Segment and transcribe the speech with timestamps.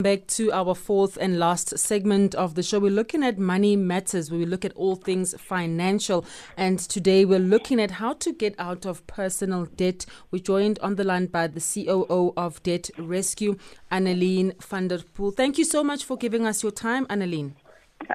[0.00, 2.78] Back to our fourth and last segment of the show.
[2.78, 6.24] We're looking at money matters, where we look at all things financial.
[6.56, 10.06] And today we're looking at how to get out of personal debt.
[10.30, 13.58] We're joined on the line by the COO of Debt Rescue,
[13.92, 15.36] Anneline van der Poel.
[15.36, 17.52] Thank you so much for giving us your time, Anneline.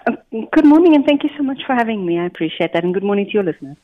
[0.07, 0.13] Uh,
[0.53, 2.17] good morning, and thank you so much for having me.
[2.17, 3.77] I appreciate that, and good morning to your listeners.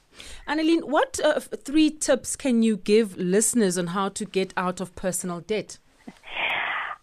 [0.47, 4.95] Anneline, what uh, three tips can you give listeners on how to get out of
[4.95, 5.77] personal debt?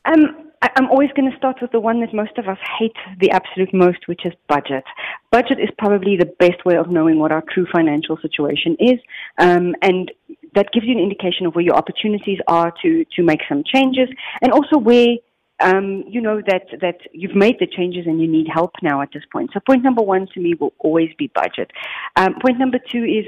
[0.05, 3.31] Um, I'm always going to start with the one that most of us hate the
[3.31, 4.85] absolute most, which is budget.
[5.31, 8.99] Budget is probably the best way of knowing what our true financial situation is,
[9.39, 10.11] um, and
[10.55, 14.09] that gives you an indication of where your opportunities are to to make some changes,
[14.43, 15.17] and also where
[15.61, 19.11] um, you know that that you've made the changes and you need help now at
[19.13, 19.51] this point.
[19.53, 21.71] So point number one to me will always be budget.
[22.17, 23.27] Um, point number two is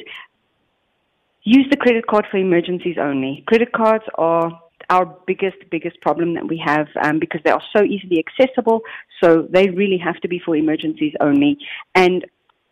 [1.42, 3.44] use the credit card for emergencies only.
[3.46, 7.82] Credit cards are our biggest, biggest problem that we have um, because they are so
[7.82, 8.82] easily accessible.
[9.22, 11.56] So they really have to be for emergencies only.
[11.94, 12.26] And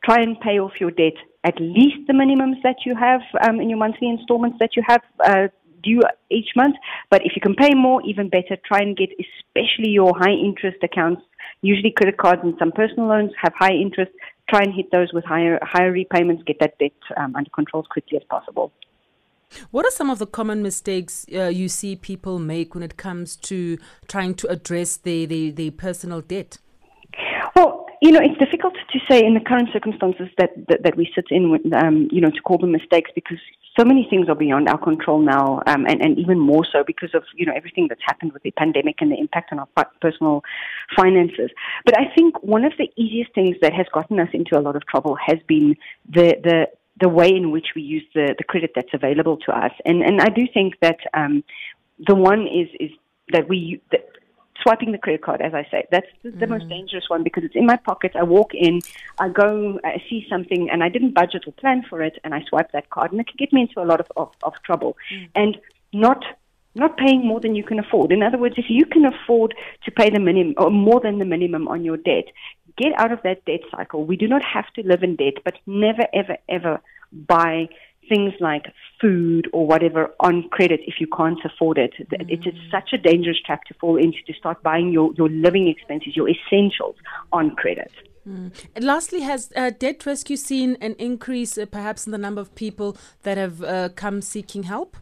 [0.04, 3.70] try and pay off your debt at least the minimums that you have um, in
[3.70, 5.48] your monthly installments that you have uh,
[5.82, 6.74] due each month.
[7.10, 8.56] But if you can pay more, even better.
[8.66, 11.22] Try and get especially your high interest accounts.
[11.62, 14.12] Usually credit cards and some personal loans have high interest.
[14.48, 16.42] Try and hit those with higher higher repayments.
[16.44, 18.72] Get that debt um, under control as quickly as possible.
[19.70, 23.36] What are some of the common mistakes uh, you see people make when it comes
[23.36, 26.58] to trying to address their, their, their personal debt?
[27.56, 31.10] Well, you know, it's difficult to say in the current circumstances that that, that we
[31.14, 33.38] sit in, with, um, you know, to call them mistakes because
[33.78, 37.14] so many things are beyond our control now, um, and and even more so because
[37.14, 40.42] of you know everything that's happened with the pandemic and the impact on our personal
[40.96, 41.50] finances.
[41.84, 44.76] But I think one of the easiest things that has gotten us into a lot
[44.76, 45.76] of trouble has been
[46.08, 46.68] the the
[47.00, 49.72] the way in which we use the, the credit that's available to us.
[49.84, 51.44] And and I do think that um,
[52.06, 52.90] the one is is
[53.32, 54.08] that we that
[54.62, 56.48] swiping the credit card, as I say, that's the, mm.
[56.48, 58.12] most dangerous one because it's in my pocket.
[58.16, 58.80] I walk in,
[59.18, 62.42] I go, I see something, and I didn't budget or plan for it, and I
[62.48, 64.96] swipe that card, and it can get me into a lot of of, of trouble.
[65.12, 65.28] Mm.
[65.34, 65.58] And
[65.92, 66.24] not
[66.74, 68.12] not paying more than you can afford.
[68.12, 69.54] In other words, if you can afford
[69.84, 72.26] to pay the minimum or more than the minimum on your debt,
[72.78, 74.04] get out of that debt cycle.
[74.04, 76.80] We do not have to live in debt, but never, ever, ever
[77.12, 77.68] buy
[78.08, 78.66] things like
[79.00, 81.92] food or whatever on credit if you can't afford it.
[82.00, 82.30] Mm.
[82.30, 85.68] It is such a dangerous trap to fall into to start buying your, your living
[85.68, 86.96] expenses, your essentials
[87.32, 87.92] on credit.
[88.26, 88.52] Mm.
[88.74, 92.54] And lastly, has uh, Debt Rescue seen an increase uh, perhaps in the number of
[92.54, 94.96] people that have uh, come seeking help?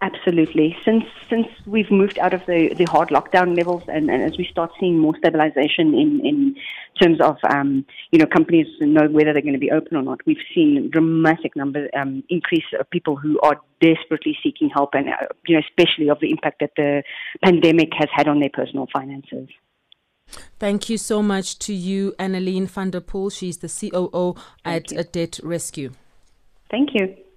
[0.00, 0.76] Absolutely.
[0.84, 4.46] Since since we've moved out of the, the hard lockdown levels and, and as we
[4.48, 6.56] start seeing more stabilization in, in
[6.98, 10.20] terms of um, you know companies know whether they're going to be open or not,
[10.26, 15.08] we've seen a dramatic number um, increase of people who are desperately seeking help and
[15.08, 17.02] uh, you know especially of the impact that the
[17.44, 19.48] pandemic has had on their personal finances.
[20.58, 23.32] Thank you so much to you, Anneline van der Poel.
[23.32, 25.92] She's the COO Thank at Debt Rescue.
[26.70, 27.27] Thank you.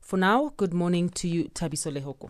[0.00, 2.28] For now, good morning to you, Tabiso Lehoko.